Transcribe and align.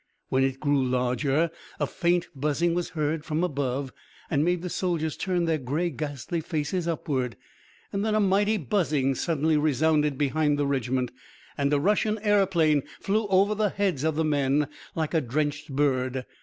When 0.29 0.43
it 0.43 0.59
grew 0.59 0.83
larger, 0.83 1.51
a 1.79 1.85
faint 1.85 2.27
buzzing 2.35 2.73
was 2.73 2.89
heard 2.97 3.23
from 3.23 3.43
above 3.43 3.93
and 4.31 4.43
made 4.43 4.63
the 4.63 4.67
soldiers 4.71 5.15
turn 5.15 5.45
their 5.45 5.59
grey, 5.59 5.91
ghastly 5.91 6.41
faces 6.41 6.87
upward.... 6.87 7.35
Then 7.93 8.15
a 8.15 8.19
mighty 8.19 8.57
buzzing 8.57 9.13
suddenly 9.13 9.57
resounded 9.57 10.17
behind 10.17 10.57
the 10.57 10.65
regiment, 10.65 11.11
and 11.55 11.71
a 11.71 11.79
Russian 11.79 12.17
aeroplane 12.23 12.81
flew 12.99 13.27
over 13.27 13.53
the 13.53 13.69
heads 13.69 14.03
of 14.03 14.15
the 14.15 14.25
men 14.25 14.67
like 14.95 15.13
a 15.13 15.21
drenched 15.21 15.69
bird. 15.75 16.25